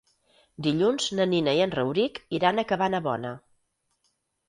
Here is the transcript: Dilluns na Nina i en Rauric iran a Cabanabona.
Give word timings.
Dilluns 0.67 1.09
na 1.19 1.27
Nina 1.35 1.55
i 1.61 1.63
en 1.67 1.75
Rauric 1.81 2.19
iran 2.41 2.65
a 2.65 2.67
Cabanabona. 2.75 3.39